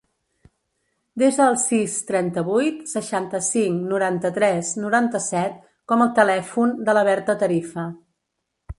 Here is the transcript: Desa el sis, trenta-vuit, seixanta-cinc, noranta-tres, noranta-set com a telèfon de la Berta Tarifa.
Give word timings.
Desa 1.23 1.45
el 1.49 1.57
sis, 1.63 1.97
trenta-vuit, 2.07 2.81
seixanta-cinc, 2.93 3.85
noranta-tres, 3.93 4.75
noranta-set 4.87 5.63
com 5.93 6.05
a 6.09 6.13
telèfon 6.23 6.77
de 6.91 7.01
la 7.01 7.09
Berta 7.13 7.41
Tarifa. 7.47 7.89